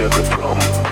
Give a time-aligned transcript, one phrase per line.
[0.00, 0.83] at the.